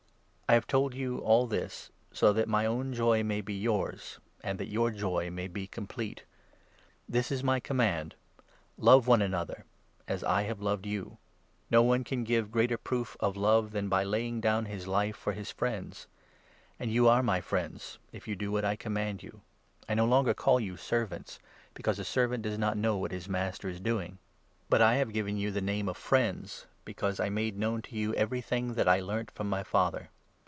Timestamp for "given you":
25.13-25.49